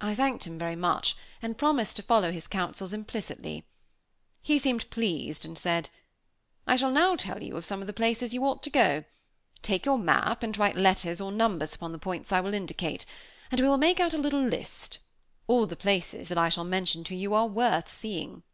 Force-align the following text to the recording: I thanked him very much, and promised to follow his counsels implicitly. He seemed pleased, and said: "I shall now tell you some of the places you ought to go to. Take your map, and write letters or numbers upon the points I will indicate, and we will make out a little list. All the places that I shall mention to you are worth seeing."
I 0.00 0.14
thanked 0.14 0.46
him 0.46 0.58
very 0.58 0.74
much, 0.74 1.14
and 1.42 1.58
promised 1.58 1.96
to 1.96 2.02
follow 2.02 2.32
his 2.32 2.46
counsels 2.46 2.94
implicitly. 2.94 3.66
He 4.40 4.58
seemed 4.58 4.88
pleased, 4.88 5.44
and 5.44 5.58
said: 5.58 5.90
"I 6.66 6.76
shall 6.76 6.90
now 6.90 7.14
tell 7.14 7.42
you 7.42 7.60
some 7.60 7.82
of 7.82 7.86
the 7.86 7.92
places 7.92 8.32
you 8.32 8.42
ought 8.46 8.62
to 8.62 8.70
go 8.70 9.00
to. 9.00 9.06
Take 9.60 9.84
your 9.84 9.98
map, 9.98 10.42
and 10.42 10.56
write 10.56 10.76
letters 10.76 11.20
or 11.20 11.30
numbers 11.30 11.74
upon 11.74 11.92
the 11.92 11.98
points 11.98 12.32
I 12.32 12.40
will 12.40 12.54
indicate, 12.54 13.04
and 13.50 13.60
we 13.60 13.68
will 13.68 13.76
make 13.76 14.00
out 14.00 14.14
a 14.14 14.16
little 14.16 14.42
list. 14.42 14.98
All 15.46 15.66
the 15.66 15.76
places 15.76 16.28
that 16.28 16.38
I 16.38 16.48
shall 16.48 16.64
mention 16.64 17.04
to 17.04 17.14
you 17.14 17.34
are 17.34 17.46
worth 17.48 17.90
seeing." 17.90 18.44